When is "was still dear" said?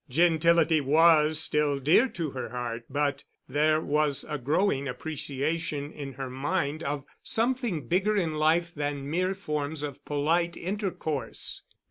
0.81-2.07